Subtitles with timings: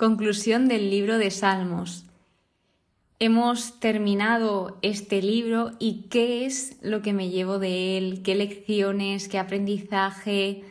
[0.00, 2.06] Conclusión del libro de Salmos.
[3.18, 9.28] Hemos terminado este libro y qué es lo que me llevo de él, qué lecciones,
[9.28, 10.64] qué aprendizaje,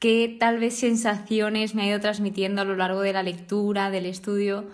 [0.00, 4.06] qué tal vez sensaciones me ha ido transmitiendo a lo largo de la lectura, del
[4.06, 4.64] estudio.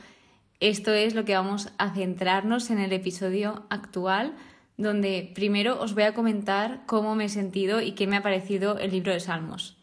[0.60, 4.32] Esto es lo que vamos a centrarnos en el episodio actual,
[4.78, 8.78] donde primero os voy a comentar cómo me he sentido y qué me ha parecido
[8.78, 9.76] el libro de Salmos.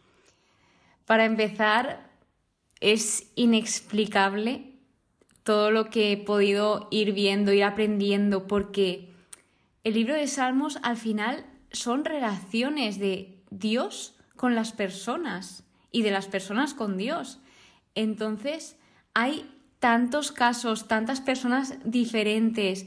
[1.05, 2.06] Para empezar,
[2.79, 4.73] es inexplicable
[5.43, 9.13] todo lo que he podido ir viendo, ir aprendiendo, porque
[9.83, 16.11] el libro de Salmos al final son relaciones de Dios con las personas y de
[16.11, 17.39] las personas con Dios.
[17.95, 18.75] Entonces,
[19.13, 19.49] hay
[19.79, 22.85] tantos casos, tantas personas diferentes,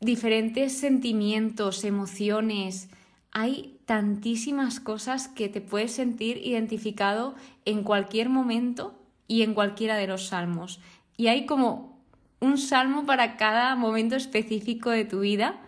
[0.00, 2.88] diferentes sentimientos, emociones,
[3.32, 7.34] hay tantísimas cosas que te puedes sentir identificado
[7.66, 10.80] en cualquier momento y en cualquiera de los salmos.
[11.18, 12.00] Y hay como
[12.40, 15.60] un salmo para cada momento específico de tu vida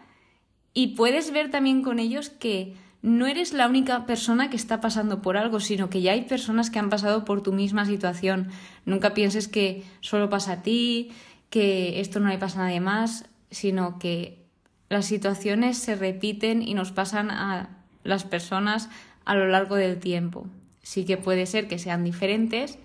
[0.72, 5.20] y puedes ver también con ellos que no eres la única persona que está pasando
[5.20, 8.48] por algo, sino que ya hay personas que han pasado por tu misma situación.
[8.86, 11.10] Nunca pienses que solo pasa a ti,
[11.50, 14.46] que esto no le pasa a nadie más, sino que
[14.88, 18.88] las situaciones se repiten y nos pasan a las personas
[19.24, 20.46] a lo largo del tiempo.
[20.82, 22.78] Sí que puede ser que sean diferentes,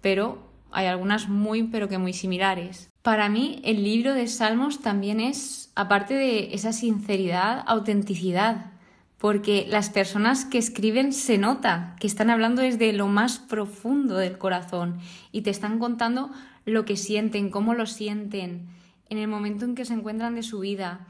[0.00, 2.90] pero hay algunas muy, pero que muy similares.
[3.02, 8.72] Para mí, el libro de Salmos también es, aparte de esa sinceridad, autenticidad,
[9.18, 14.36] porque las personas que escriben se nota que están hablando desde lo más profundo del
[14.38, 14.98] corazón
[15.32, 16.30] y te están contando
[16.66, 18.66] lo que sienten, cómo lo sienten,
[19.08, 21.06] en el momento en que se encuentran de su vida,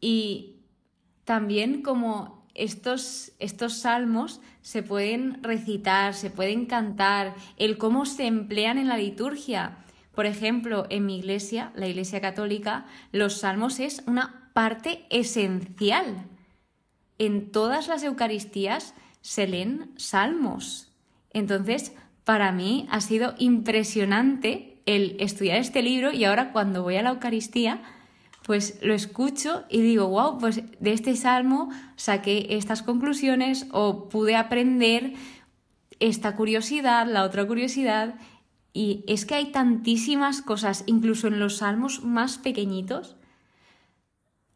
[0.00, 0.56] y
[1.24, 8.78] también como estos, estos salmos se pueden recitar, se pueden cantar, el cómo se emplean
[8.78, 9.78] en la liturgia.
[10.14, 16.26] Por ejemplo, en mi iglesia, la iglesia católica, los salmos es una parte esencial.
[17.18, 20.92] En todas las Eucaristías se leen salmos.
[21.32, 21.92] Entonces,
[22.24, 27.10] para mí ha sido impresionante el estudiar este libro y ahora cuando voy a la
[27.10, 27.82] Eucaristía
[28.44, 34.36] pues lo escucho y digo, wow, pues de este salmo saqué estas conclusiones o pude
[34.36, 35.14] aprender
[35.98, 38.16] esta curiosidad, la otra curiosidad.
[38.74, 43.16] Y es que hay tantísimas cosas, incluso en los salmos más pequeñitos.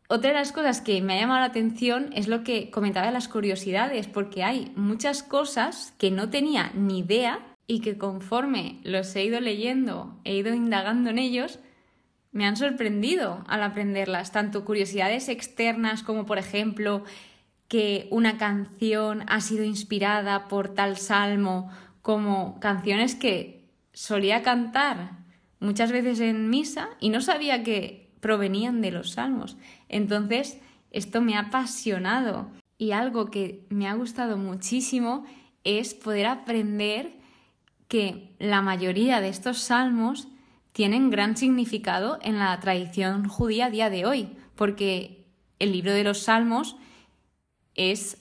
[0.07, 3.13] Otra de las cosas que me ha llamado la atención es lo que comentaba de
[3.13, 9.17] las curiosidades, porque hay muchas cosas que no tenía ni idea y que conforme los
[9.17, 11.59] he ido leyendo, he ido indagando en ellos,
[12.33, 17.05] me han sorprendido al aprenderlas, tanto curiosidades externas como por ejemplo
[17.69, 21.71] que una canción ha sido inspirada por tal salmo,
[22.03, 25.19] como canciones que solía cantar
[25.61, 29.57] muchas veces en misa y no sabía que provenían de los salmos.
[29.89, 30.59] Entonces,
[30.91, 35.25] esto me ha apasionado y algo que me ha gustado muchísimo
[35.65, 37.19] es poder aprender
[37.89, 40.29] que la mayoría de estos salmos
[40.79, 45.27] tienen gran significado en la tradición judía a día de hoy, porque
[45.59, 46.77] el libro de los Salmos
[47.75, 48.19] es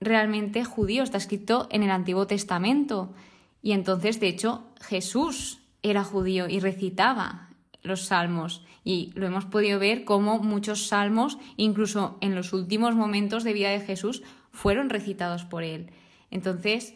[0.00, 3.14] realmente judío, está escrito en el Antiguo Testamento.
[3.62, 7.50] Y entonces, de hecho, Jesús era judío y recitaba
[7.84, 8.64] los salmos.
[8.82, 13.70] Y lo hemos podido ver como muchos salmos, incluso en los últimos momentos de vida
[13.70, 15.92] de Jesús, fueron recitados por él.
[16.32, 16.94] Entonces,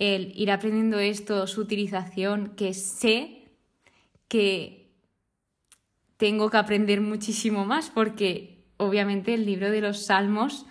[0.00, 3.39] el ir aprendiendo esto, su utilización, que sé
[4.30, 4.94] que
[6.16, 10.66] tengo que aprender muchísimo más porque obviamente el libro de los Salmos,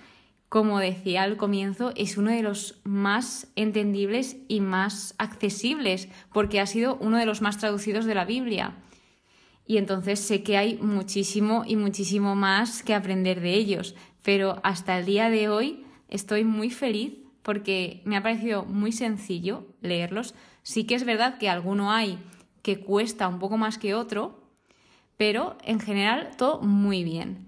[0.47, 6.65] como decía al comienzo, es uno de los más entendibles y más accesibles porque ha
[6.65, 8.77] sido uno de los más traducidos de la Biblia.
[9.65, 13.93] Y entonces sé que hay muchísimo y muchísimo más que aprender de ellos,
[14.23, 19.67] pero hasta el día de hoy estoy muy feliz porque me ha parecido muy sencillo
[19.81, 20.33] leerlos.
[20.63, 22.17] Sí que es verdad que alguno hay
[22.61, 24.43] que cuesta un poco más que otro,
[25.17, 27.47] pero en general todo muy bien.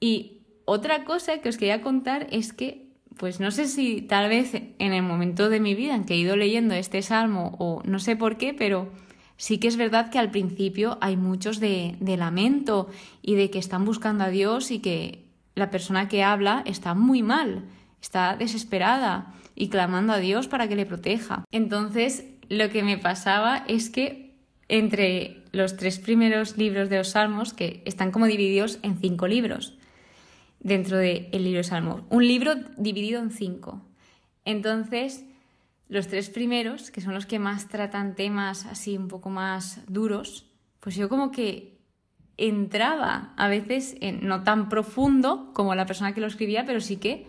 [0.00, 4.54] Y otra cosa que os quería contar es que, pues no sé si tal vez
[4.54, 7.98] en el momento de mi vida en que he ido leyendo este salmo o no
[7.98, 8.88] sé por qué, pero
[9.36, 12.88] sí que es verdad que al principio hay muchos de, de lamento
[13.22, 15.24] y de que están buscando a Dios y que
[15.54, 17.64] la persona que habla está muy mal,
[18.00, 21.44] está desesperada y clamando a Dios para que le proteja.
[21.50, 24.34] Entonces, lo que me pasaba es que
[24.68, 29.78] entre los tres primeros libros de los Salmos, que están como divididos en cinco libros
[30.58, 33.80] dentro del libro de Salmos, un libro dividido en cinco.
[34.44, 35.24] Entonces,
[35.88, 40.50] los tres primeros, que son los que más tratan temas así un poco más duros,
[40.80, 41.78] pues yo como que
[42.36, 46.96] entraba a veces en, no tan profundo como la persona que lo escribía, pero sí
[46.96, 47.28] que,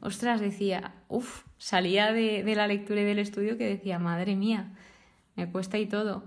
[0.00, 4.72] ostras, decía, uff, salía de, la lectura y del estudio que decía, madre mía,
[5.36, 6.24] me cuesta y todo.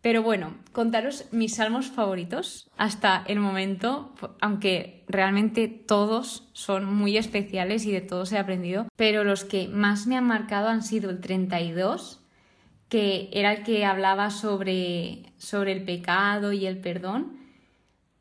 [0.00, 7.84] Pero bueno, contaros mis salmos favoritos hasta el momento, aunque realmente todos son muy especiales
[7.84, 11.20] y de todos he aprendido, pero los que más me han marcado han sido el
[11.20, 12.24] 32,
[12.88, 17.36] que era el que hablaba sobre, sobre el pecado y el perdón,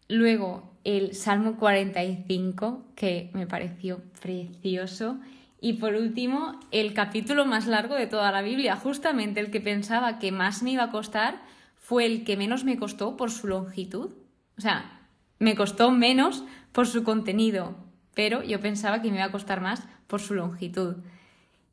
[0.09, 5.17] luego el Salmo 45, que me pareció precioso,
[5.65, 10.19] y por último, el capítulo más largo de toda la Biblia, justamente el que pensaba
[10.19, 11.41] que más me iba a costar,
[11.75, 14.11] fue el que menos me costó por su longitud.
[14.59, 15.07] O sea,
[15.39, 17.75] me costó menos por su contenido,
[18.13, 20.97] pero yo pensaba que me iba a costar más por su longitud.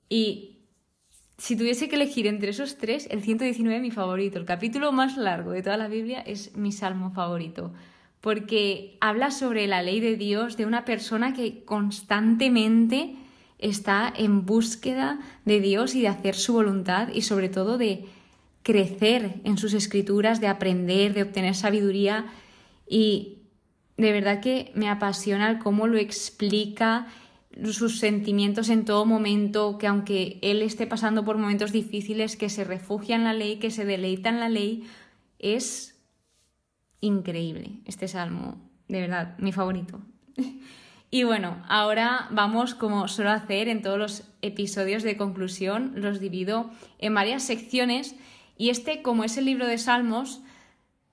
[0.08, 0.60] Y
[1.36, 4.38] si tuviese que elegir entre esos tres, el 119 es mi favorito.
[4.38, 7.74] El capítulo más largo de toda la Biblia es mi salmo favorito,
[8.22, 13.18] porque habla sobre la ley de Dios de una persona que constantemente
[13.62, 18.04] está en búsqueda de Dios y de hacer su voluntad y sobre todo de
[18.62, 22.26] crecer en sus escrituras, de aprender, de obtener sabiduría
[22.88, 23.38] y
[23.96, 27.06] de verdad que me apasiona cómo lo explica
[27.64, 32.64] sus sentimientos en todo momento, que aunque él esté pasando por momentos difíciles, que se
[32.64, 34.84] refugia en la ley, que se deleita en la ley,
[35.38, 36.00] es
[37.00, 38.56] increíble este salmo,
[38.88, 40.00] de verdad, mi favorito.
[41.14, 46.70] Y bueno, ahora vamos, como suelo hacer en todos los episodios de conclusión, los divido
[46.98, 48.16] en varias secciones.
[48.56, 50.40] Y este, como es el libro de Salmos,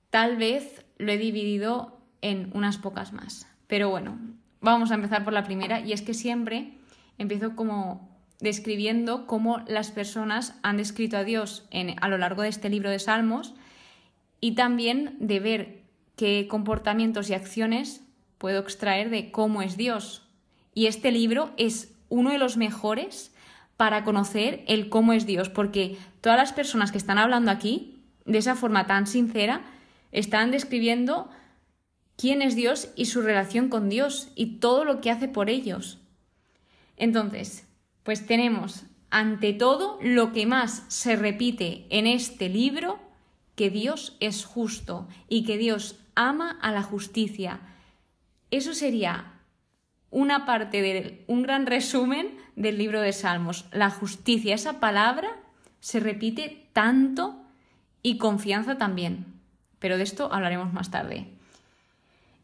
[0.08, 3.46] tal vez lo he dividido en unas pocas más.
[3.66, 4.18] Pero bueno,
[4.62, 5.80] vamos a empezar por la primera.
[5.80, 6.78] Y es que siempre
[7.18, 8.08] empiezo como
[8.40, 11.68] describiendo cómo las personas han descrito a Dios
[12.00, 13.54] a lo largo de este libro de Salmos.
[14.40, 15.82] Y también de ver
[16.16, 18.02] qué comportamientos y acciones
[18.40, 20.26] puedo extraer de cómo es Dios.
[20.72, 23.34] Y este libro es uno de los mejores
[23.76, 28.38] para conocer el cómo es Dios, porque todas las personas que están hablando aquí, de
[28.38, 29.60] esa forma tan sincera,
[30.10, 31.28] están describiendo
[32.16, 35.98] quién es Dios y su relación con Dios y todo lo que hace por ellos.
[36.96, 37.68] Entonces,
[38.04, 42.98] pues tenemos ante todo lo que más se repite en este libro,
[43.54, 47.60] que Dios es justo y que Dios ama a la justicia.
[48.50, 49.32] Eso sería
[50.10, 53.66] una parte de un gran resumen del libro de Salmos.
[53.72, 55.28] La justicia, esa palabra
[55.80, 57.36] se repite tanto
[58.02, 59.26] y confianza también.
[59.78, 61.28] Pero de esto hablaremos más tarde.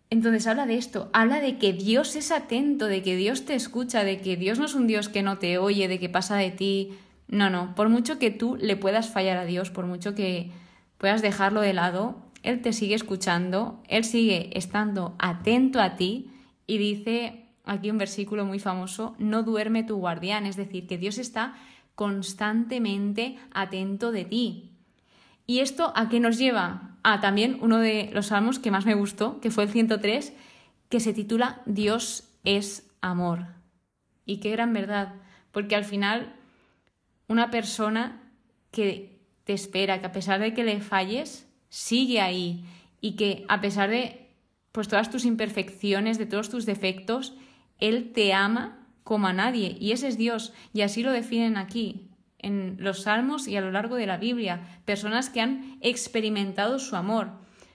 [0.08, 4.04] Entonces habla de esto, habla de que Dios es atento, de que Dios te escucha,
[4.04, 6.52] de que Dios no es un Dios que no te oye, de que pasa de
[6.52, 6.96] ti.
[7.26, 10.52] No, no, por mucho que tú le puedas fallar a Dios, por mucho que
[10.96, 16.30] puedas dejarlo de lado, Él te sigue escuchando, Él sigue estando atento a ti
[16.68, 21.18] y dice aquí un versículo muy famoso, no duerme tu guardián, es decir, que Dios
[21.18, 21.56] está
[21.96, 24.70] constantemente atento de ti.
[25.44, 26.96] ¿Y esto a qué nos lleva?
[27.02, 30.32] A también uno de los salmos que más me gustó, que fue el 103,
[30.88, 33.46] que se titula Dios es amor.
[34.24, 35.14] Y qué gran verdad,
[35.50, 36.32] porque al final
[37.26, 38.22] una persona
[38.70, 41.45] que te espera, que a pesar de que le falles,
[41.76, 42.64] sigue ahí
[43.02, 44.30] y que a pesar de
[44.72, 47.34] pues todas tus imperfecciones, de todos tus defectos,
[47.78, 52.08] él te ama como a nadie y ese es Dios y así lo definen aquí
[52.38, 56.96] en los salmos y a lo largo de la Biblia, personas que han experimentado su
[56.96, 57.32] amor.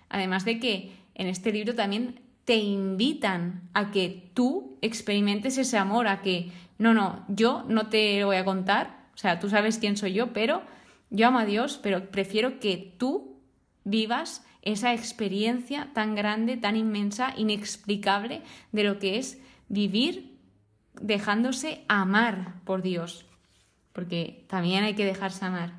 [0.09, 6.07] Además de que en este libro también te invitan a que tú experimentes ese amor,
[6.07, 9.77] a que no, no, yo no te lo voy a contar, o sea, tú sabes
[9.77, 10.63] quién soy yo, pero
[11.11, 13.30] yo amo a Dios, pero prefiero que tú
[13.83, 20.37] vivas esa experiencia tan grande, tan inmensa, inexplicable de lo que es vivir
[20.99, 23.25] dejándose amar por Dios,
[23.93, 25.73] porque también hay que dejarse amar.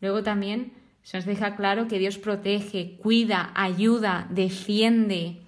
[0.00, 0.72] Luego también
[1.02, 5.42] se nos deja claro que Dios protege, cuida, ayuda, defiende,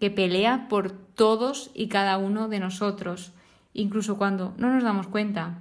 [0.00, 3.32] que pelea por todos y cada uno de nosotros,
[3.74, 5.58] incluso cuando no nos damos cuenta,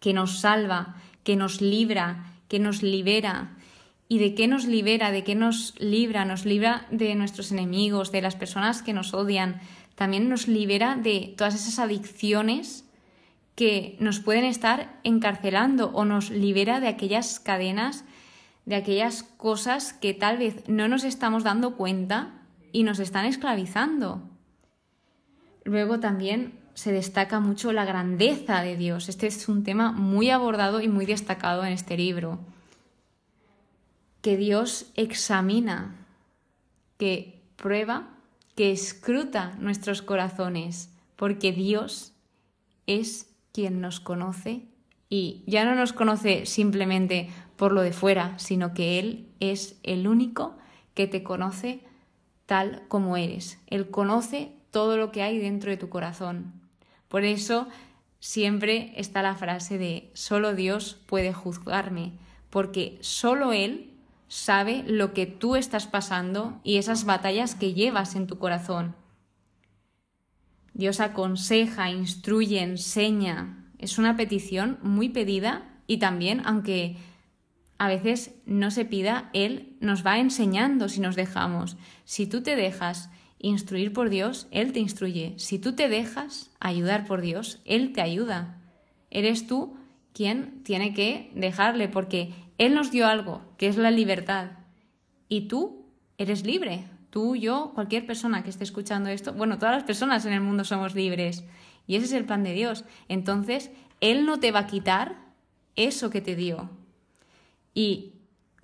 [0.00, 3.56] que nos salva, que nos libra, que nos libera.
[4.12, 5.12] ¿Y de qué nos libera?
[5.12, 6.24] ¿De qué nos libra?
[6.24, 9.60] Nos libra de nuestros enemigos, de las personas que nos odian,
[9.94, 12.84] también nos libera de todas esas adicciones
[13.54, 18.04] que nos pueden estar encarcelando o nos libera de aquellas cadenas,
[18.66, 22.32] de aquellas cosas que tal vez no nos estamos dando cuenta
[22.72, 24.28] y nos están esclavizando.
[25.62, 29.08] Luego también se destaca mucho la grandeza de Dios.
[29.08, 32.40] Este es un tema muy abordado y muy destacado en este libro.
[34.22, 35.96] Que Dios examina,
[36.98, 38.08] que prueba,
[38.56, 42.12] que escruta nuestros corazones, porque Dios
[42.86, 44.62] es quien nos conoce
[45.08, 50.06] y ya no nos conoce simplemente por lo de fuera, sino que Él es el
[50.06, 50.56] único
[50.94, 51.80] que te conoce
[52.46, 53.58] tal como eres.
[53.66, 56.52] Él conoce todo lo que hay dentro de tu corazón.
[57.08, 57.68] Por eso
[58.20, 62.12] siempre está la frase de solo Dios puede juzgarme,
[62.50, 63.89] porque solo Él
[64.30, 68.94] sabe lo que tú estás pasando y esas batallas que llevas en tu corazón.
[70.72, 73.66] Dios aconseja, instruye, enseña.
[73.78, 76.96] Es una petición muy pedida y también, aunque
[77.76, 81.76] a veces no se pida, Él nos va enseñando si nos dejamos.
[82.04, 83.10] Si tú te dejas
[83.40, 85.34] instruir por Dios, Él te instruye.
[85.38, 88.62] Si tú te dejas ayudar por Dios, Él te ayuda.
[89.10, 89.76] Eres tú
[90.12, 94.50] quien tiene que dejarle, porque Él nos dio algo, que es la libertad.
[95.30, 95.86] Y tú
[96.18, 96.84] eres libre.
[97.08, 100.64] Tú, yo, cualquier persona que esté escuchando esto, bueno, todas las personas en el mundo
[100.64, 101.42] somos libres.
[101.86, 102.84] Y ese es el plan de Dios.
[103.08, 103.70] Entonces,
[104.02, 105.16] Él no te va a quitar
[105.74, 106.68] eso que te dio.
[107.72, 108.12] Y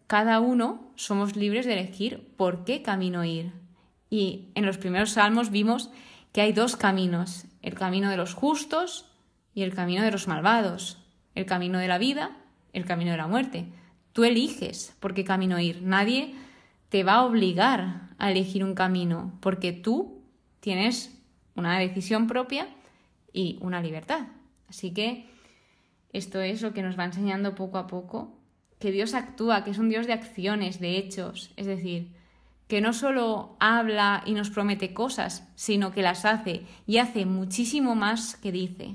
[0.07, 3.55] cada uno somos libres de elegir por qué camino ir.
[4.11, 5.89] Y en los primeros salmos vimos
[6.33, 9.11] que hay dos caminos, el camino de los justos
[9.55, 10.99] y el camino de los malvados,
[11.35, 12.37] el camino de la vida,
[12.75, 13.73] el camino de la muerte.
[14.17, 15.83] Tú eliges por qué camino ir.
[15.83, 16.35] Nadie
[16.89, 20.23] te va a obligar a elegir un camino, porque tú
[20.61, 21.23] tienes
[21.55, 22.67] una decisión propia
[23.35, 24.29] y una libertad.
[24.71, 25.27] Así que
[26.15, 28.39] esto es lo que nos va enseñando poco a poco,
[28.79, 31.53] que Dios actúa, que es un Dios de acciones, de hechos.
[31.57, 32.15] Es decir,
[32.69, 37.95] que no solo habla y nos promete cosas, sino que las hace y hace muchísimo
[37.95, 38.95] más que dice.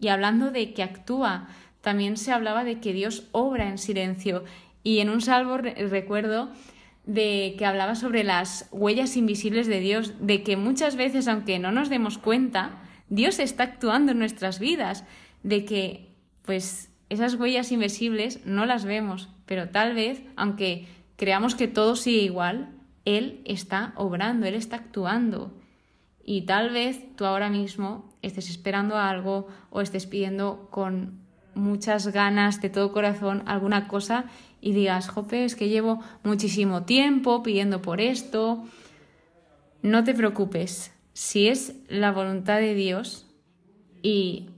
[0.00, 1.48] Y hablando de que actúa,
[1.82, 4.44] también se hablaba de que Dios obra en silencio.
[4.82, 6.50] Y en un salvo recuerdo
[7.04, 11.72] de que hablaba sobre las huellas invisibles de Dios, de que muchas veces, aunque no
[11.72, 15.04] nos demos cuenta, Dios está actuando en nuestras vidas,
[15.42, 16.08] de que
[16.44, 20.86] pues esas huellas invisibles no las vemos, pero tal vez, aunque
[21.16, 22.70] creamos que todo sigue igual,
[23.04, 25.52] Él está obrando, Él está actuando.
[26.24, 31.21] Y tal vez tú ahora mismo estés esperando algo o estés pidiendo con
[31.54, 34.24] muchas ganas de todo corazón alguna cosa
[34.60, 38.64] y digas, jope, es que llevo muchísimo tiempo pidiendo por esto.
[39.82, 43.26] No te preocupes, si es la voluntad de Dios
[44.02, 44.50] y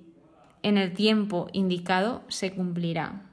[0.62, 3.24] en el tiempo indicado se cumplirá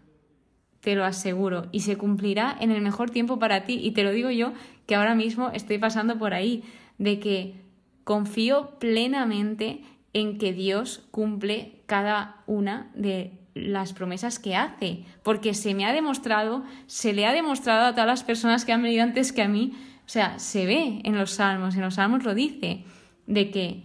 [0.82, 3.80] te lo aseguro, y se cumplirá en el mejor tiempo para ti.
[3.82, 4.52] Y te lo digo yo,
[4.88, 6.64] que ahora mismo estoy pasando por ahí,
[6.98, 7.62] de que
[8.04, 15.74] confío plenamente en que Dios cumple cada una de las promesas que hace, porque se
[15.74, 19.34] me ha demostrado, se le ha demostrado a todas las personas que han venido antes
[19.34, 19.74] que a mí,
[20.06, 22.86] o sea, se ve en los salmos, en los salmos lo dice,
[23.28, 23.84] de que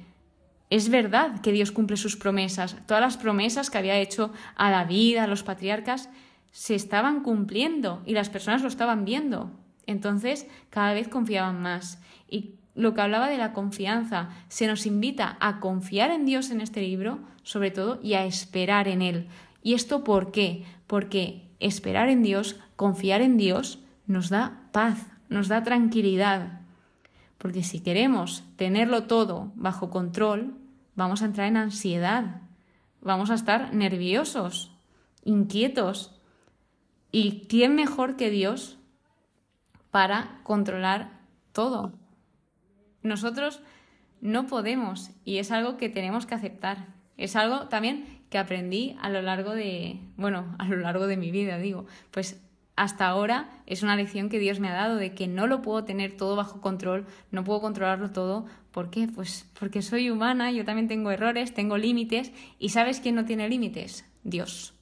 [0.70, 5.18] es verdad que Dios cumple sus promesas, todas las promesas que había hecho a David,
[5.18, 6.08] a los patriarcas,
[6.50, 9.50] se estaban cumpliendo y las personas lo estaban viendo.
[9.86, 12.00] Entonces, cada vez confiaban más.
[12.28, 16.60] Y lo que hablaba de la confianza, se nos invita a confiar en Dios en
[16.60, 19.28] este libro, sobre todo, y a esperar en Él.
[19.66, 20.64] ¿Y esto por qué?
[20.86, 26.60] Porque esperar en Dios, confiar en Dios, nos da paz, nos da tranquilidad.
[27.36, 30.54] Porque si queremos tenerlo todo bajo control,
[30.94, 32.42] vamos a entrar en ansiedad,
[33.00, 34.70] vamos a estar nerviosos,
[35.24, 36.12] inquietos,
[37.10, 38.78] ¿Y quién mejor que Dios
[39.90, 41.92] para controlar todo?
[43.02, 43.62] Nosotros
[44.20, 46.94] no podemos y es algo que tenemos que aceptar.
[47.16, 51.30] Es algo también que aprendí a lo largo de, bueno, a lo largo de mi
[51.30, 52.40] vida, digo, pues
[52.76, 55.84] hasta ahora es una lección que Dios me ha dado de que no lo puedo
[55.84, 58.44] tener todo bajo control, no puedo controlarlo todo.
[58.70, 59.08] ¿Por qué?
[59.08, 63.48] Pues porque soy humana, yo también tengo errores, tengo límites y ¿sabes quién no tiene
[63.48, 64.04] límites?
[64.24, 64.74] Dios.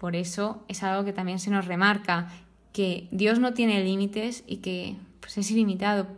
[0.00, 2.28] Por eso es algo que también se nos remarca,
[2.72, 6.08] que Dios no tiene límites y que pues, es ilimitado.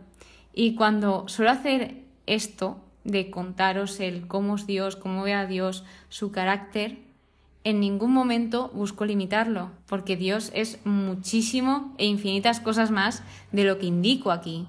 [0.53, 1.95] Y cuando suelo hacer
[2.25, 6.99] esto de contaros el cómo es Dios, cómo ve a Dios, su carácter,
[7.63, 13.77] en ningún momento busco limitarlo, porque Dios es muchísimo e infinitas cosas más de lo
[13.77, 14.65] que indico aquí.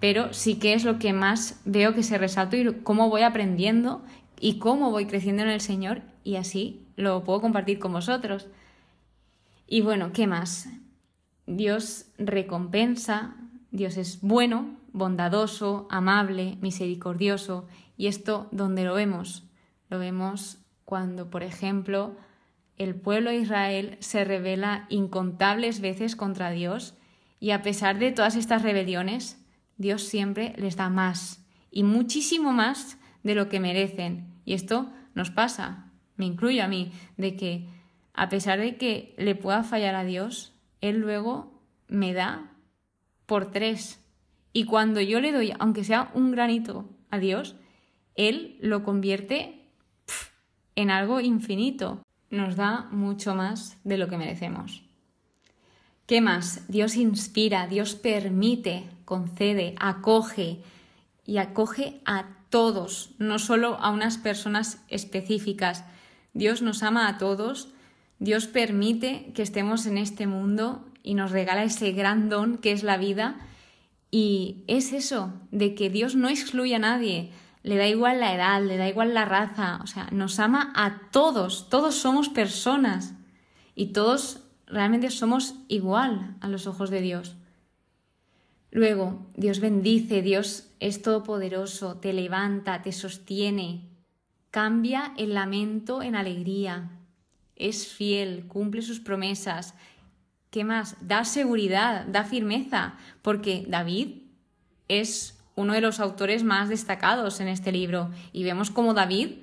[0.00, 4.02] Pero sí que es lo que más veo que se resalta y cómo voy aprendiendo
[4.40, 8.48] y cómo voy creciendo en el Señor y así lo puedo compartir con vosotros.
[9.66, 10.68] Y bueno, ¿qué más?
[11.46, 13.36] Dios recompensa,
[13.70, 17.66] Dios es bueno, bondadoso, amable, misericordioso
[17.98, 19.44] ¿Y esto dónde lo vemos?
[19.90, 22.16] Lo vemos cuando, por ejemplo,
[22.76, 26.94] el pueblo de Israel se revela incontables veces contra Dios
[27.40, 29.44] y a pesar de todas estas rebeliones,
[29.76, 34.32] Dios siempre les da más y muchísimo más de lo que merecen.
[34.44, 37.68] Y esto nos pasa, me incluyo a mí, de que
[38.14, 42.52] a pesar de que le pueda fallar a Dios, Él luego me da
[43.26, 44.00] por tres.
[44.58, 47.54] Y cuando yo le doy, aunque sea un granito a Dios,
[48.16, 49.70] Él lo convierte
[50.74, 52.02] en algo infinito.
[52.30, 54.82] Nos da mucho más de lo que merecemos.
[56.06, 56.66] ¿Qué más?
[56.66, 60.60] Dios inspira, Dios permite, concede, acoge
[61.24, 65.84] y acoge a todos, no solo a unas personas específicas.
[66.32, 67.68] Dios nos ama a todos,
[68.18, 72.82] Dios permite que estemos en este mundo y nos regala ese gran don que es
[72.82, 73.38] la vida.
[74.10, 77.30] Y es eso, de que Dios no excluye a nadie,
[77.62, 81.10] le da igual la edad, le da igual la raza, o sea, nos ama a
[81.10, 83.14] todos, todos somos personas
[83.74, 87.36] y todos realmente somos igual a los ojos de Dios.
[88.70, 93.88] Luego, Dios bendice, Dios es todopoderoso, te levanta, te sostiene,
[94.50, 96.90] cambia el lamento en alegría,
[97.56, 99.74] es fiel, cumple sus promesas.
[100.50, 100.96] ¿Qué más?
[101.00, 104.22] Da seguridad, da firmeza, porque David
[104.88, 109.40] es uno de los autores más destacados en este libro y vemos cómo David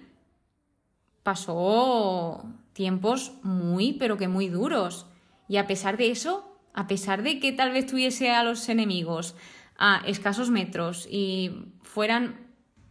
[1.23, 5.07] pasó tiempos muy, pero que muy duros.
[5.47, 9.35] Y a pesar de eso, a pesar de que tal vez tuviese a los enemigos
[9.77, 11.51] a escasos metros y
[11.83, 12.47] fueran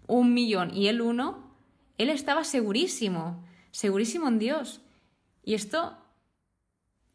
[0.06, 1.50] un millón y él uno,
[1.97, 4.83] él estaba segurísimo, segurísimo en Dios.
[5.42, 5.97] Y esto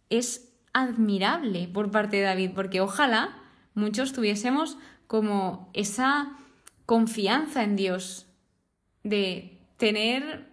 [0.09, 0.48] es
[0.81, 3.37] admirable por parte de David, porque ojalá
[3.73, 6.37] muchos tuviésemos como esa
[6.85, 8.27] confianza en Dios
[9.03, 10.51] de tener,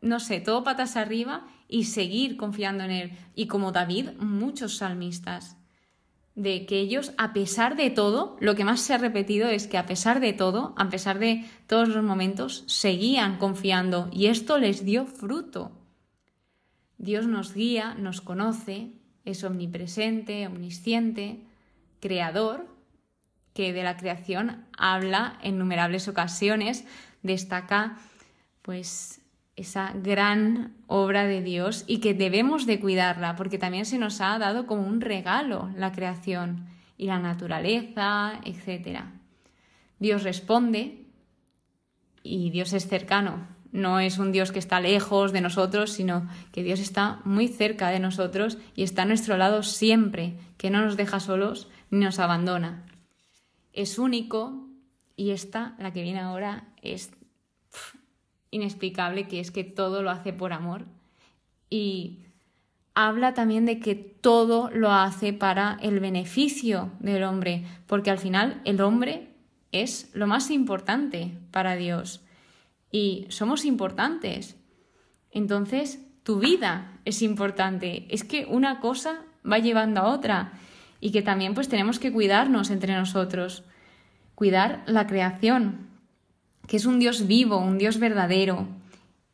[0.00, 3.12] no sé, todo patas arriba y seguir confiando en Él.
[3.34, 5.56] Y como David, muchos salmistas,
[6.34, 9.76] de que ellos, a pesar de todo, lo que más se ha repetido es que
[9.76, 14.84] a pesar de todo, a pesar de todos los momentos, seguían confiando y esto les
[14.84, 15.72] dio fruto.
[16.96, 18.92] Dios nos guía, nos conoce,
[19.30, 21.40] es omnipresente, omnisciente,
[22.00, 22.66] creador,
[23.52, 26.86] que de la creación habla en innumerables ocasiones,
[27.22, 27.98] destaca
[28.62, 29.20] pues
[29.56, 34.38] esa gran obra de Dios y que debemos de cuidarla porque también se nos ha
[34.38, 39.00] dado como un regalo la creación y la naturaleza, etc.
[39.98, 41.04] Dios responde
[42.22, 43.46] y Dios es cercano.
[43.70, 47.90] No es un Dios que está lejos de nosotros, sino que Dios está muy cerca
[47.90, 52.18] de nosotros y está a nuestro lado siempre, que no nos deja solos ni nos
[52.18, 52.86] abandona.
[53.72, 54.66] Es único
[55.16, 57.10] y esta, la que viene ahora, es
[58.50, 60.86] inexplicable que es que todo lo hace por amor
[61.68, 62.20] y
[62.94, 68.60] habla también de que todo lo hace para el beneficio del hombre, porque al final
[68.64, 69.28] el hombre
[69.70, 72.22] es lo más importante para Dios
[72.90, 74.56] y somos importantes.
[75.30, 78.06] Entonces, tu vida es importante.
[78.10, 80.52] Es que una cosa va llevando a otra
[81.00, 83.64] y que también pues tenemos que cuidarnos entre nosotros,
[84.34, 85.88] cuidar la creación,
[86.66, 88.68] que es un Dios vivo, un Dios verdadero,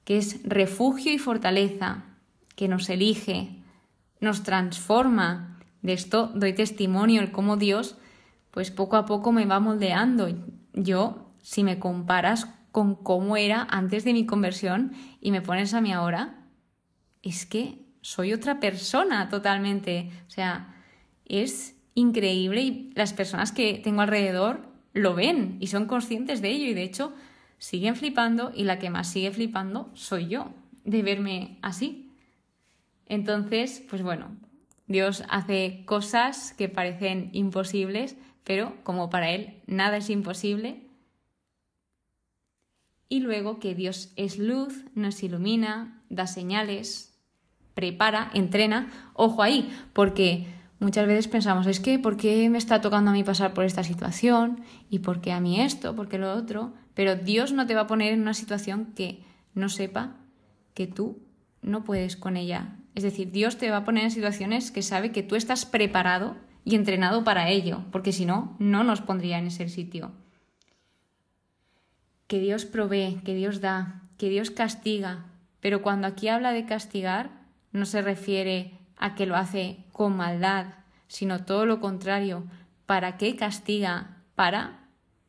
[0.04, 2.04] que es refugio y fortaleza,
[2.54, 3.56] que nos elige,
[4.20, 5.58] nos transforma.
[5.82, 7.96] De esto doy testimonio, el cómo Dios,
[8.50, 10.28] pues poco a poco me va moldeando.
[10.74, 15.80] Yo, si me comparas con cómo era antes de mi conversión y me pones a
[15.80, 16.40] mí ahora,
[17.22, 20.10] es que soy otra persona totalmente.
[20.26, 20.74] O sea,
[21.24, 26.66] es increíble y las personas que tengo alrededor lo ven y son conscientes de ello
[26.66, 27.14] y de hecho
[27.58, 32.10] siguen flipando y la que más sigue flipando soy yo de verme así.
[33.06, 34.36] Entonces, pues bueno,
[34.88, 40.83] Dios hace cosas que parecen imposibles, pero como para Él nada es imposible.
[43.08, 47.18] Y luego que Dios es luz, nos ilumina, da señales,
[47.74, 48.90] prepara, entrena.
[49.14, 50.46] Ojo ahí, porque
[50.80, 53.82] Muchas veces pensamos, es que, ¿por qué me está tocando a mí pasar por esta
[53.84, 54.60] situación?
[54.90, 55.96] ¿Y por qué a mí esto?
[55.96, 56.74] ¿Por qué lo otro?
[56.92, 59.22] Pero Dios no te va a poner en una situación que
[59.54, 60.16] no sepa
[60.74, 61.22] que tú
[61.62, 62.76] no puedes con ella.
[62.94, 66.36] Es decir, Dios te va a poner en situaciones que sabe que tú estás preparado
[66.64, 70.12] y entrenado para ello, porque si no, no nos pondría en ese sitio.
[72.34, 75.26] Que Dios provee, que Dios da, que Dios castiga,
[75.60, 77.30] pero cuando aquí habla de castigar,
[77.70, 80.66] no se refiere a que lo hace con maldad,
[81.06, 82.42] sino todo lo contrario.
[82.86, 84.16] ¿Para qué castiga?
[84.34, 84.80] Para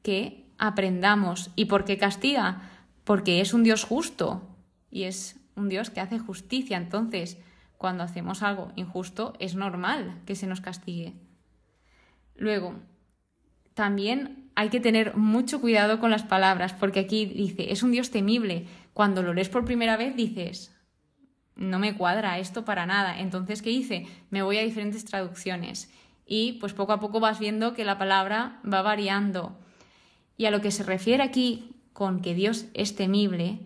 [0.01, 1.51] que aprendamos.
[1.55, 2.63] ¿Y por qué castiga?
[3.03, 4.41] Porque es un Dios justo
[4.89, 6.75] y es un Dios que hace justicia.
[6.75, 7.37] Entonces,
[7.77, 11.13] cuando hacemos algo injusto, es normal que se nos castigue.
[12.35, 12.73] Luego,
[13.75, 18.09] también hay que tener mucho cuidado con las palabras, porque aquí dice, es un Dios
[18.09, 18.67] temible.
[18.93, 20.73] Cuando lo lees por primera vez dices,
[21.55, 23.19] no me cuadra esto para nada.
[23.19, 24.07] Entonces, ¿qué hice?
[24.29, 25.91] Me voy a diferentes traducciones
[26.25, 29.57] y pues poco a poco vas viendo que la palabra va variando.
[30.37, 33.59] Y a lo que se refiere aquí con que Dios es temible,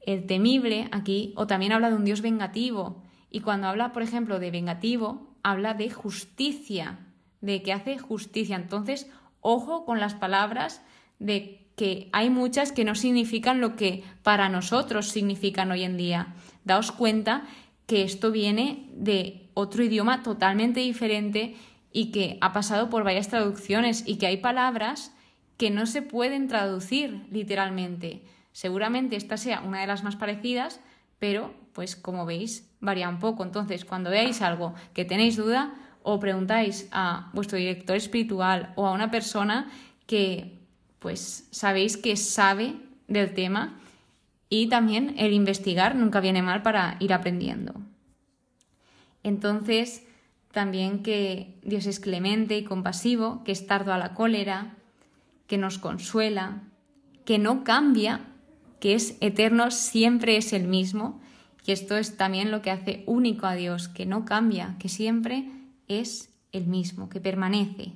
[0.00, 3.02] el temible aquí, o también habla de un Dios vengativo.
[3.30, 6.98] Y cuando habla, por ejemplo, de vengativo, habla de justicia,
[7.40, 8.56] de que hace justicia.
[8.56, 9.10] Entonces,
[9.44, 10.80] ojo con las palabras
[11.18, 16.34] de que hay muchas que no significan lo que para nosotros significan hoy en día.
[16.64, 17.44] Daos cuenta
[17.86, 21.56] que esto viene de otro idioma totalmente diferente
[21.92, 25.14] y que ha pasado por varias traducciones y que hay palabras
[25.58, 28.22] que no se pueden traducir literalmente.
[28.52, 30.80] Seguramente esta sea una de las más parecidas,
[31.18, 33.42] pero pues como veis varía un poco.
[33.42, 35.74] Entonces, cuando veáis algo que tenéis duda,
[36.04, 39.72] o preguntáis a vuestro director espiritual o a una persona
[40.06, 40.60] que
[41.00, 42.76] pues sabéis que sabe
[43.08, 43.80] del tema
[44.48, 47.74] y también el investigar nunca viene mal para ir aprendiendo.
[49.22, 50.06] Entonces,
[50.52, 54.76] también que Dios es clemente y compasivo, que es tardo a la cólera,
[55.46, 56.62] que nos consuela,
[57.24, 58.20] que no cambia,
[58.78, 61.20] que es eterno, siempre es el mismo.
[61.66, 65.48] Y esto es también lo que hace único a Dios, que no cambia, que siempre
[65.88, 67.92] es el mismo, que permanece.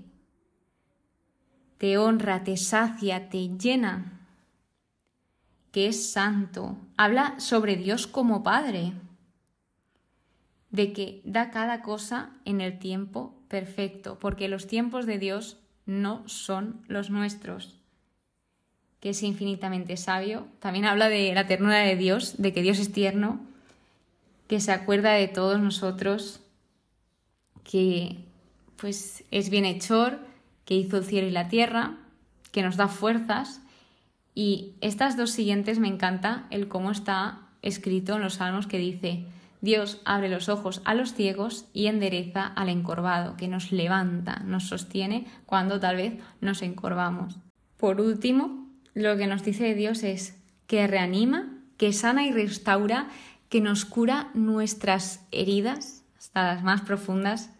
[1.78, 4.26] Te honra, te sacia, te llena,
[5.70, 6.76] que es santo.
[6.96, 8.94] Habla sobre Dios como Padre,
[10.70, 16.28] de que da cada cosa en el tiempo perfecto, porque los tiempos de Dios no
[16.28, 17.78] son los nuestros,
[19.00, 20.48] que es infinitamente sabio.
[20.60, 23.40] También habla de la ternura de Dios, de que Dios es tierno,
[24.48, 26.40] que se acuerda de todos nosotros,
[27.68, 28.16] que
[28.76, 30.20] pues es bienhechor,
[30.64, 31.96] que hizo el cielo y la tierra,
[32.50, 33.60] que nos da fuerzas.
[34.34, 39.26] Y estas dos siguientes me encanta el cómo está escrito en los salmos que dice,
[39.60, 44.68] Dios abre los ojos a los ciegos y endereza al encorvado, que nos levanta, nos
[44.68, 47.36] sostiene cuando tal vez nos encorvamos.
[47.76, 53.08] Por último, lo que nos dice Dios es que reanima, que sana y restaura,
[53.50, 57.50] que nos cura nuestras heridas, hasta las más profundas,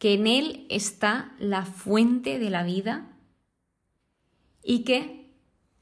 [0.00, 3.06] que en Él está la fuente de la vida
[4.64, 5.30] y que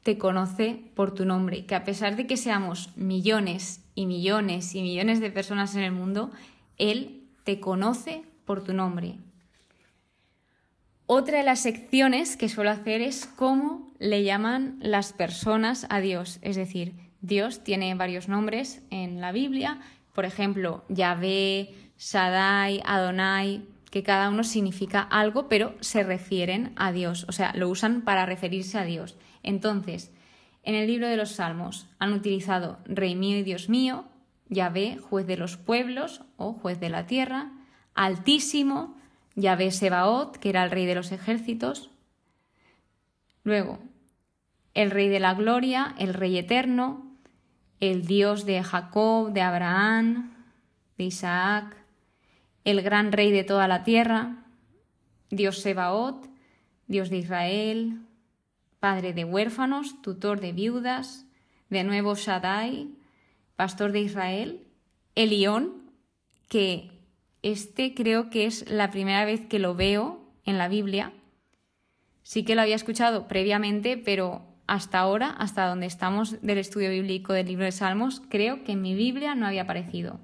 [0.03, 4.83] te conoce por tu nombre, que a pesar de que seamos millones y millones y
[4.83, 6.33] millones de personas en el mundo,
[6.79, 9.19] Él te conoce por tu nombre.
[11.07, 16.41] Otra de las secciones que suelo hacer es cómo le llaman las personas a Dios.
[16.43, 19.81] Es decir, Dios tiene varios nombres en la Biblia,
[20.13, 27.25] por ejemplo, Yahvé, Shaddai, Adonai, que cada uno significa algo, pero se refieren a Dios,
[27.29, 29.17] o sea, lo usan para referirse a Dios.
[29.43, 30.13] Entonces,
[30.63, 34.05] en el libro de los Salmos han utilizado Rey mío y Dios mío,
[34.49, 37.53] Yahvé, juez de los pueblos o juez de la tierra,
[37.95, 38.97] Altísimo,
[39.35, 41.91] Yahvé Sebaot, que era el rey de los ejércitos.
[43.43, 43.79] Luego,
[44.75, 47.17] el rey de la gloria, el rey eterno,
[47.81, 50.35] el Dios de Jacob, de Abraham,
[50.97, 51.77] de Isaac,
[52.71, 54.45] el gran rey de toda la tierra,
[55.31, 56.29] Dios Sebaot,
[56.87, 58.01] Dios de Israel,
[58.79, 61.25] padre de huérfanos, tutor de viudas,
[61.71, 62.89] de nuevo Shaddai,
[63.57, 64.67] pastor de Israel,
[65.15, 65.91] Elión,
[66.49, 66.91] que
[67.43, 71.15] este creo que es la primera vez que lo veo en la Biblia.
[72.23, 77.33] Sí que lo había escuchado previamente, pero hasta ahora, hasta donde estamos del estudio bíblico
[77.33, 80.21] del libro de Salmos, creo que en mi Biblia no había aparecido,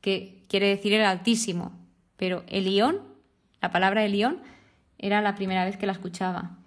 [0.00, 1.77] que quiere decir el Altísimo,
[2.18, 3.00] pero Elión,
[3.62, 4.42] la palabra Elión,
[4.98, 6.58] era la primera vez que la escuchaba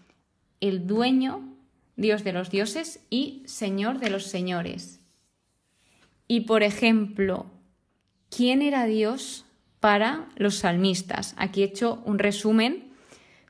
[0.62, 1.56] el dueño,
[1.98, 5.02] Dios de los dioses y Señor de los señores.
[6.28, 7.48] Y por ejemplo,
[8.30, 9.46] ¿quién era Dios
[9.80, 11.34] para los salmistas?
[11.38, 12.94] Aquí he hecho un resumen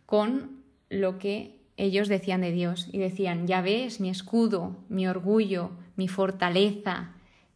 [0.06, 5.72] con lo que ellos decían de Dios y decían, ya ves, mi escudo, mi orgullo,
[5.96, 7.12] mi fortaleza,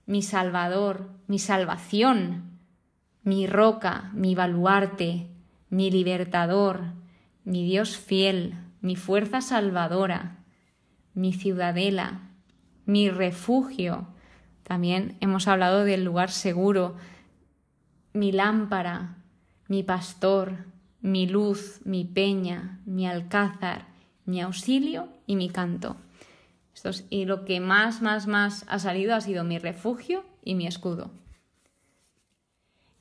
[0.06, 2.55] mi salvador, mi salvación,
[3.26, 5.28] mi roca, mi baluarte,
[5.70, 6.94] mi libertador,
[7.44, 10.46] mi Dios fiel, mi fuerza salvadora,
[11.16, 12.30] mi ciudadela,
[12.86, 14.08] mi refugio.
[14.62, 16.98] También hemos hablado del lugar seguro,
[18.14, 19.18] mi lámpara,
[19.68, 20.66] mi pastor,
[21.02, 23.88] mi luz, mi peña, mi alcázar,
[24.26, 25.98] mi auxilio y mi canto.
[27.10, 31.25] y lo que más, más, más ha salido ha sido mi refugio y mi escudo.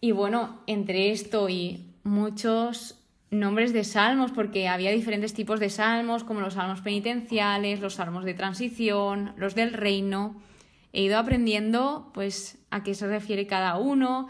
[0.04, 6.24] Y bueno, entre esto y muchos nombres de salmos, porque había diferentes tipos de salmos,
[6.24, 10.42] como los salmos penitenciales, los salmos de transición, los del reino.
[10.92, 14.28] He ido aprendiendo pues a qué se refiere cada uno,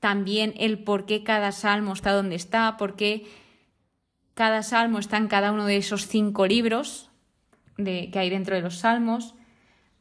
[0.00, 3.26] también el por qué cada salmo está donde está, por qué
[4.32, 7.10] cada salmo está en cada uno de esos cinco libros
[7.76, 9.34] de, que hay dentro de los salmos,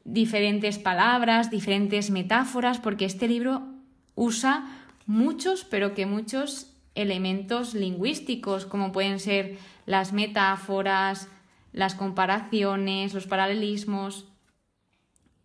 [0.05, 3.67] diferentes palabras, diferentes metáforas, porque este libro
[4.15, 11.29] usa muchos, pero que muchos elementos lingüísticos, como pueden ser las metáforas,
[11.73, 14.27] las comparaciones, los paralelismos.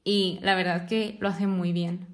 [0.05, 2.07] Y la verdad que lo hacen muy bien.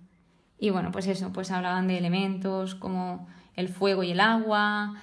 [0.59, 3.27] Y bueno, pues eso, pues hablaban de elementos como
[3.57, 4.95] el fuego y el agua,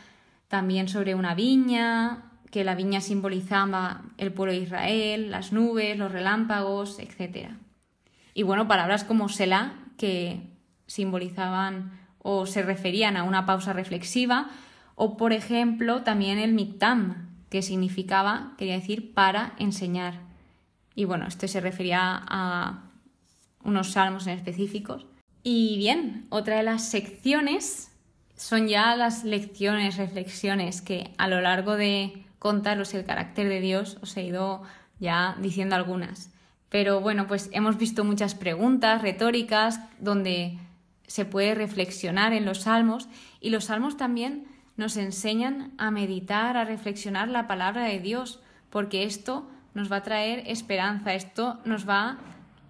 [0.47, 6.11] también sobre una viña, que la viña simbolizaba el pueblo de Israel, las nubes, los
[6.11, 7.49] relámpagos, etc.
[8.33, 10.49] Y bueno, palabras como Selah, que
[10.87, 14.49] simbolizaban o se referían a una pausa reflexiva,
[14.95, 20.19] o por ejemplo también el miktam, que significaba, quería decir, para enseñar.
[20.95, 22.83] Y bueno, esto se refería a
[23.63, 25.05] unos salmos en específicos.
[25.43, 27.91] Y bien, otra de las secciones
[28.35, 33.97] son ya las lecciones, reflexiones que a lo largo de contaros el carácter de Dios
[34.01, 34.63] os he ido
[34.99, 36.31] ya diciendo algunas.
[36.69, 40.57] Pero bueno, pues hemos visto muchas preguntas retóricas donde
[41.09, 43.09] se puede reflexionar en los salmos
[43.41, 44.45] y los salmos también
[44.77, 50.03] nos enseñan a meditar, a reflexionar la palabra de Dios, porque esto nos va a
[50.03, 52.19] traer esperanza, esto nos va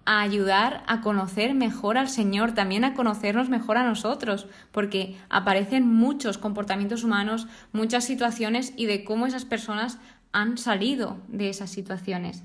[0.06, 5.86] a ayudar a conocer mejor al Señor, también a conocernos mejor a nosotros, porque aparecen
[5.86, 9.98] muchos comportamientos humanos, muchas situaciones y de cómo esas personas
[10.32, 12.42] han salido de esas situaciones.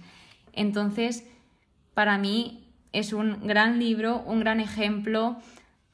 [0.51, 1.25] Entonces,
[1.93, 5.37] para mí es un gran libro, un gran ejemplo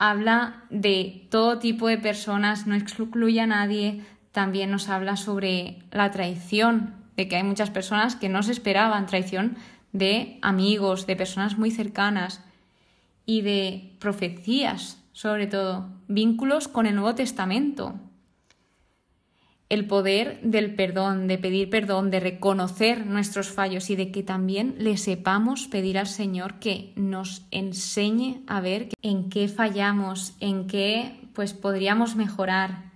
[0.01, 6.09] habla de todo tipo de personas, no excluye a nadie, también nos habla sobre la
[6.09, 9.57] traición, de que hay muchas personas que no se esperaban traición
[9.91, 12.43] de amigos, de personas muy cercanas
[13.27, 17.93] y de profecías, sobre todo, vínculos con el Nuevo Testamento
[19.71, 24.75] el poder del perdón, de pedir perdón, de reconocer nuestros fallos y de que también
[24.77, 31.21] le sepamos pedir al Señor que nos enseñe a ver en qué fallamos, en qué
[31.33, 32.91] pues podríamos mejorar.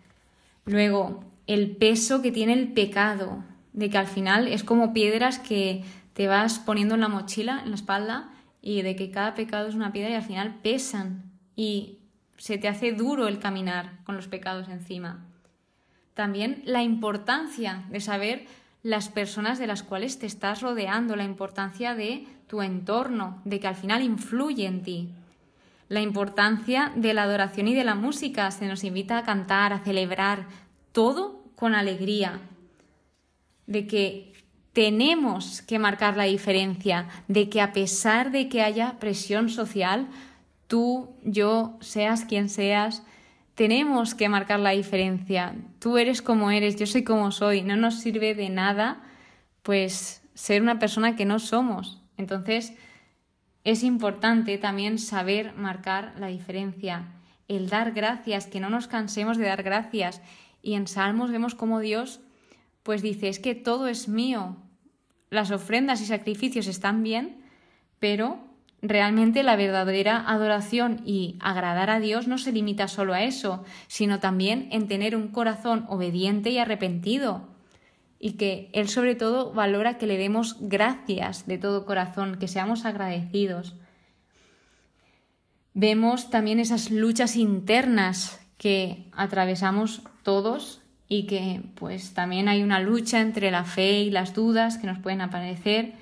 [0.66, 5.86] Luego, el peso que tiene el pecado, de que al final es como piedras que
[6.12, 9.76] te vas poniendo en la mochila, en la espalda, y de que cada pecado es
[9.76, 12.00] una piedra y al final pesan y
[12.36, 15.26] se te hace duro el caminar con los pecados encima.
[16.16, 18.48] También la importancia de saber
[18.82, 23.68] las personas de las cuales te estás rodeando, la importancia de tu entorno, de que
[23.68, 25.10] al final influye en ti.
[25.90, 29.80] La importancia de la adoración y de la música, se nos invita a cantar, a
[29.80, 30.48] celebrar,
[30.94, 32.40] todo con alegría.
[33.68, 34.34] De que
[34.72, 40.08] tenemos que marcar la diferencia, de que a pesar de que haya presión social,
[40.68, 43.04] tú, yo, seas quien seas,
[43.56, 45.56] tenemos que marcar la diferencia.
[45.80, 47.62] Tú eres como eres, yo soy como soy.
[47.62, 49.02] No nos sirve de nada,
[49.64, 52.02] pues, ser una persona que no somos.
[52.18, 52.74] Entonces,
[53.64, 57.08] es importante también saber marcar la diferencia,
[57.48, 60.22] el dar gracias, que no nos cansemos de dar gracias.
[60.62, 62.20] Y en Salmos vemos como Dios,
[62.84, 64.58] pues dice, es que todo es mío.
[65.30, 67.42] Las ofrendas y sacrificios están bien,
[68.00, 68.40] pero
[68.82, 74.20] Realmente la verdadera adoración y agradar a Dios no se limita solo a eso, sino
[74.20, 77.48] también en tener un corazón obediente y arrepentido.
[78.20, 82.86] Y que Él sobre todo valora que le demos gracias de todo corazón, que seamos
[82.86, 83.76] agradecidos.
[85.74, 93.20] Vemos también esas luchas internas que atravesamos todos y que pues también hay una lucha
[93.20, 95.94] entre la fe y las dudas que nos pueden aparecer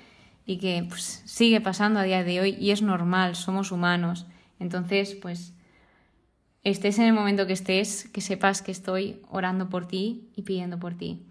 [0.46, 4.26] y que pues, sigue pasando a día de hoy y es normal, somos humanos.
[4.58, 5.54] Entonces, pues,
[6.62, 10.78] estés en el momento que estés, que sepas que estoy orando por ti y pidiendo
[10.78, 11.22] por ti.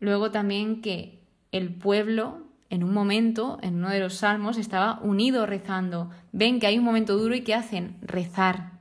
[0.00, 1.20] Luego también que
[1.52, 6.10] el pueblo, en un momento, en uno de los salmos, estaba unido rezando.
[6.32, 7.96] Ven que hay un momento duro y ¿qué hacen?
[8.02, 8.72] Rezar.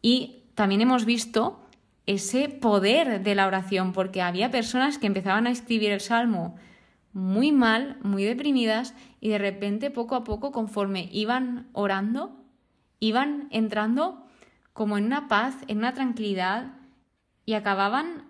[0.00, 1.58] Y también hemos visto
[2.06, 6.56] ese poder de la oración, porque había personas que empezaban a escribir el salmo
[7.12, 12.44] muy mal, muy deprimidas y de repente poco a poco conforme iban orando,
[13.00, 14.24] iban entrando
[14.72, 16.72] como en una paz, en una tranquilidad
[17.44, 18.24] y acababan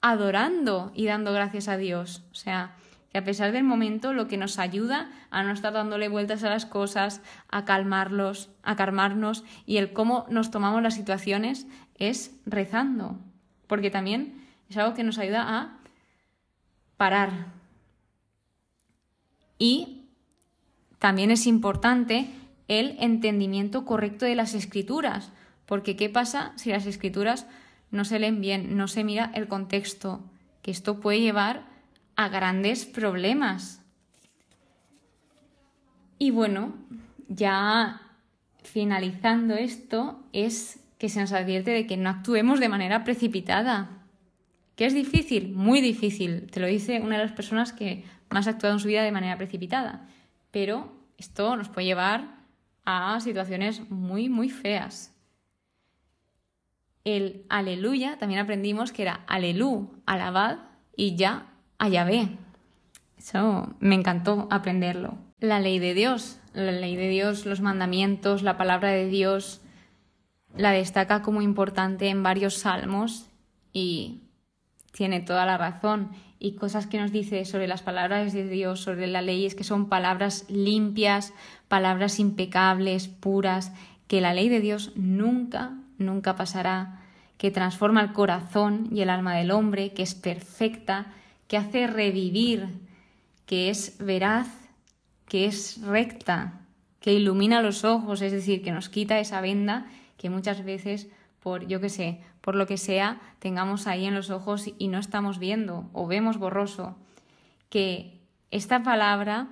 [0.00, 2.24] adorando y dando gracias a Dios.
[2.32, 2.76] O sea,
[3.10, 6.50] que a pesar del momento lo que nos ayuda a no estar dándole vueltas a
[6.50, 13.18] las cosas, a calmarlos, a calmarnos y el cómo nos tomamos las situaciones es rezando,
[13.66, 15.78] porque también es algo que nos ayuda a
[16.96, 17.59] parar.
[19.60, 20.06] Y
[20.98, 22.30] también es importante
[22.66, 25.32] el entendimiento correcto de las escrituras,
[25.66, 27.46] porque ¿qué pasa si las escrituras
[27.90, 30.24] no se leen bien, no se mira el contexto?
[30.62, 31.66] Que esto puede llevar
[32.16, 33.82] a grandes problemas.
[36.18, 36.74] Y bueno,
[37.28, 38.00] ya
[38.62, 44.04] finalizando esto, es que se nos advierte de que no actuemos de manera precipitada.
[44.76, 45.52] ¿Que es difícil?
[45.52, 46.50] Muy difícil.
[46.50, 49.36] Te lo dice una de las personas que más actuado en su vida de manera
[49.36, 50.08] precipitada.
[50.50, 52.40] Pero esto nos puede llevar
[52.84, 55.14] a situaciones muy, muy feas.
[57.04, 60.58] El aleluya también aprendimos que era alelú, alabad
[60.96, 61.46] y ya
[61.78, 62.38] a.
[63.18, 65.18] Eso me encantó aprenderlo.
[65.40, 69.62] La ley de Dios, la ley de Dios, los mandamientos, la palabra de Dios,
[70.56, 73.28] la destaca como importante en varios salmos
[73.72, 74.22] y
[74.92, 76.10] tiene toda la razón.
[76.42, 79.62] Y cosas que nos dice sobre las palabras de Dios, sobre la ley, es que
[79.62, 81.34] son palabras limpias,
[81.68, 83.72] palabras impecables, puras,
[84.08, 87.02] que la ley de Dios nunca, nunca pasará,
[87.36, 91.12] que transforma el corazón y el alma del hombre, que es perfecta,
[91.46, 92.68] que hace revivir,
[93.44, 94.48] que es veraz,
[95.28, 96.60] que es recta,
[97.00, 101.08] que ilumina los ojos, es decir, que nos quita esa venda que muchas veces
[101.40, 104.98] por, yo qué sé, por lo que sea, tengamos ahí en los ojos y no
[104.98, 106.96] estamos viendo o vemos borroso.
[107.68, 109.48] Que esta palabra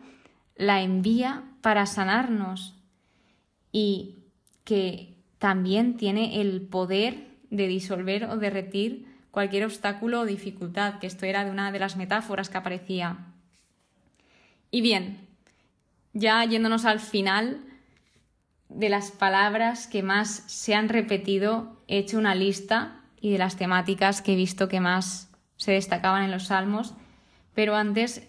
[0.56, 2.74] la envía para sanarnos
[3.72, 4.16] y
[4.64, 11.26] que también tiene el poder de disolver o derretir cualquier obstáculo o dificultad, que esto
[11.26, 13.18] era de una de las metáforas que aparecía.
[14.70, 15.28] Y bien,
[16.12, 17.60] ya yéndonos al final
[18.68, 23.56] de las palabras que más se han repetido, he hecho una lista y de las
[23.56, 26.94] temáticas que he visto que más se destacaban en los salmos,
[27.54, 28.28] pero antes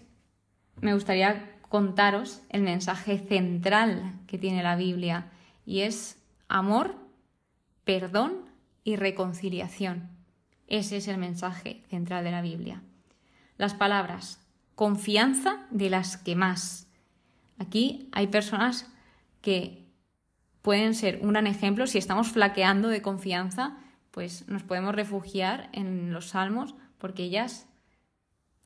[0.80, 5.30] me gustaría contaros el mensaje central que tiene la Biblia
[5.64, 6.96] y es amor,
[7.84, 8.50] perdón
[8.82, 10.10] y reconciliación.
[10.66, 12.82] Ese es el mensaje central de la Biblia.
[13.56, 14.40] Las palabras
[14.80, 16.88] confianza de las que más.
[17.58, 18.90] Aquí hay personas
[19.42, 19.89] que
[20.62, 21.86] pueden ser un gran ejemplo.
[21.86, 23.76] Si estamos flaqueando de confianza,
[24.10, 27.66] pues nos podemos refugiar en los salmos porque ellas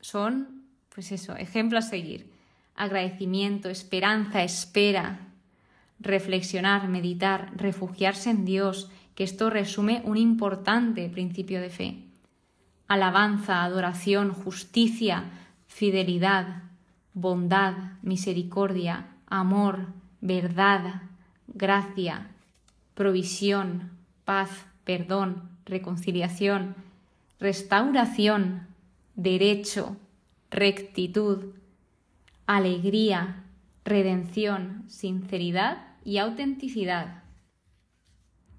[0.00, 2.32] son, pues eso, ejemplo a seguir.
[2.74, 5.20] Agradecimiento, esperanza, espera,
[6.00, 11.98] reflexionar, meditar, refugiarse en Dios, que esto resume un importante principio de fe.
[12.88, 15.24] Alabanza, adoración, justicia,
[15.68, 16.64] fidelidad,
[17.14, 19.86] bondad, misericordia, amor,
[20.20, 21.02] verdad,
[21.54, 22.30] gracia,
[22.94, 23.90] provisión,
[24.24, 26.76] paz, perdón, reconciliación,
[27.40, 28.68] restauración,
[29.16, 29.96] derecho,
[30.50, 31.54] rectitud,
[32.46, 33.44] alegría,
[33.84, 37.24] redención, sinceridad y autenticidad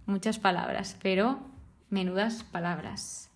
[0.06, 1.40] muchas palabras, pero
[1.90, 3.32] menudas palabras.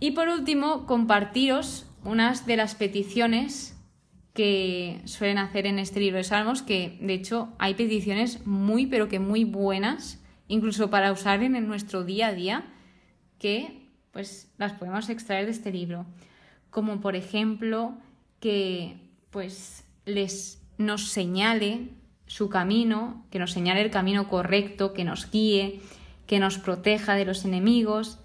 [0.00, 3.73] Y por último, compartiros unas de las peticiones
[4.34, 9.08] que suelen hacer en este libro de Salmos, que de hecho hay peticiones muy, pero
[9.08, 12.64] que muy buenas, incluso para usar en nuestro día a día,
[13.38, 16.04] que pues las podemos extraer de este libro.
[16.70, 17.96] Como por ejemplo
[18.40, 18.96] que
[19.30, 21.88] pues les nos señale
[22.26, 25.80] su camino, que nos señale el camino correcto, que nos guíe,
[26.26, 28.18] que nos proteja de los enemigos,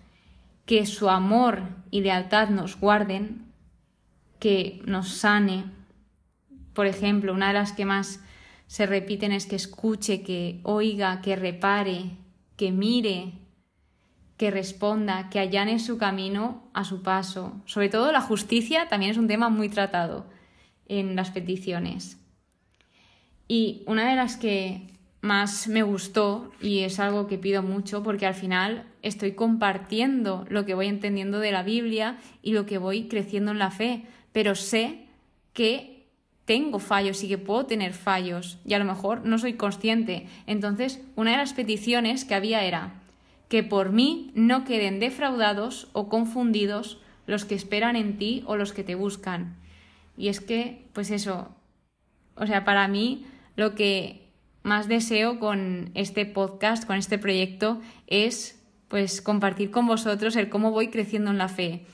[0.66, 3.52] que su amor y lealtad nos guarden,
[4.40, 5.66] que nos sane.
[6.80, 8.24] Por ejemplo, una de las que más
[8.68, 12.12] se repiten es que escuche, que oiga, que repare,
[12.56, 13.34] que mire,
[14.38, 17.62] que responda, que allane su camino a su paso.
[17.66, 20.26] Sobre todo la justicia también es un tema muy tratado
[20.86, 22.18] en las peticiones.
[23.50, 24.88] Y una de las que
[25.20, 30.66] más me gustó y es algo que pido mucho porque al final estoy compartiendo lo
[30.66, 34.56] que voy entendiendo de la Biblia y lo que voy creciendo en la fe, pero
[34.56, 35.08] sé
[35.52, 35.99] que
[36.50, 40.26] tengo fallos y que puedo tener fallos y a lo mejor no soy consciente.
[40.48, 42.96] Entonces, una de las peticiones que había era
[43.50, 46.98] que por mí no queden defraudados o confundidos
[47.28, 49.58] los que esperan en ti o los que te buscan.
[50.18, 51.50] Y es que, pues eso,
[52.34, 54.32] o sea, para mí lo que
[54.64, 60.72] más deseo con este podcast, con este proyecto, es pues compartir con vosotros el cómo
[60.72, 61.86] voy creciendo en la fe.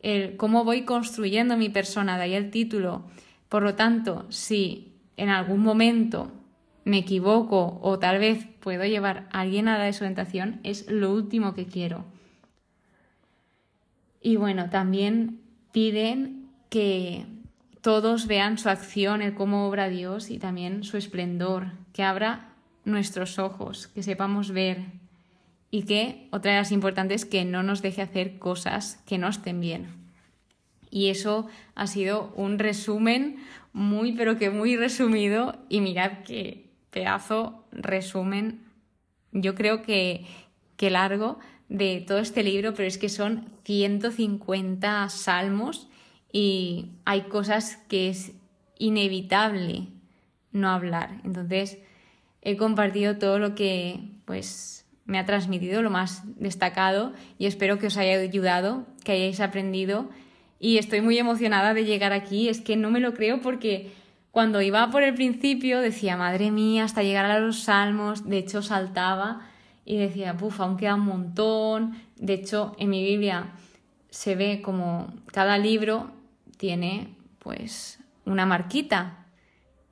[0.00, 3.04] el cómo voy construyendo mi persona, de ahí el título.
[3.48, 6.32] Por lo tanto, si en algún momento
[6.84, 11.54] me equivoco o tal vez puedo llevar a alguien a la desorientación, es lo último
[11.54, 12.04] que quiero.
[14.20, 15.40] Y bueno, también
[15.72, 17.26] piden que
[17.80, 23.38] todos vean su acción, el cómo obra Dios y también su esplendor, que abra nuestros
[23.38, 24.86] ojos, que sepamos ver
[25.70, 29.60] y que, otra de las importantes, que no nos deje hacer cosas que no estén
[29.60, 29.97] bien.
[30.90, 33.36] Y eso ha sido un resumen
[33.72, 35.56] muy, pero que muy resumido.
[35.68, 38.64] Y mirad qué pedazo resumen,
[39.32, 40.24] yo creo que,
[40.76, 45.88] que largo de todo este libro, pero es que son 150 salmos
[46.32, 48.32] y hay cosas que es
[48.78, 49.88] inevitable
[50.52, 51.20] no hablar.
[51.24, 51.78] Entonces,
[52.42, 57.86] he compartido todo lo que pues me ha transmitido, lo más destacado y espero que
[57.86, 60.08] os haya ayudado, que hayáis aprendido
[60.60, 63.92] y estoy muy emocionada de llegar aquí, es que no me lo creo porque
[64.30, 68.62] cuando iba por el principio decía, madre mía, hasta llegar a los salmos, de hecho
[68.62, 69.42] saltaba
[69.84, 73.52] y decía, puf, aún queda un montón, de hecho en mi Biblia
[74.10, 76.10] se ve como cada libro
[76.56, 79.26] tiene pues una marquita.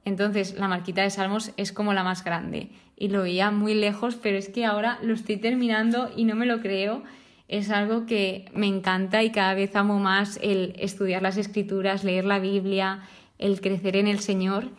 [0.05, 4.17] Entonces la marquita de Salmos es como la más grande y lo veía muy lejos,
[4.17, 7.03] pero es que ahora lo estoy terminando y no me lo creo.
[7.49, 12.25] Es algo que me encanta y cada vez amo más el estudiar las escrituras, leer
[12.25, 13.03] la Biblia,
[13.39, 14.71] el crecer en el Señor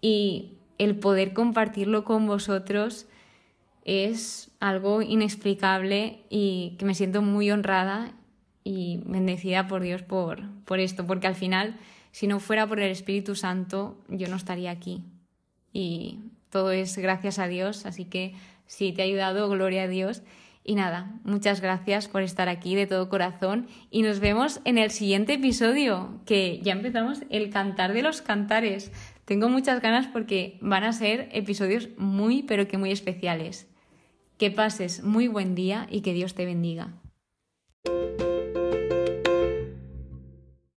[0.00, 3.06] y el poder compartirlo con vosotros
[3.84, 8.12] es algo inexplicable y que me siento muy honrada
[8.64, 11.76] y bendecida por Dios por, por esto, porque al final,
[12.12, 15.02] si no fuera por el Espíritu Santo, yo no estaría aquí.
[15.72, 16.20] Y
[16.50, 18.34] todo es gracias a Dios, así que
[18.66, 20.22] si te ha ayudado, gloria a Dios.
[20.64, 24.90] Y nada, muchas gracias por estar aquí de todo corazón y nos vemos en el
[24.92, 28.92] siguiente episodio, que ya empezamos el cantar de los cantares.
[29.24, 33.68] Tengo muchas ganas porque van a ser episodios muy, pero que muy especiales.
[34.38, 36.92] Que pases muy buen día y que Dios te bendiga.